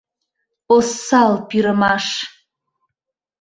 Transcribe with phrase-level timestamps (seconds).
[0.75, 2.05] Осал пӱрымаш!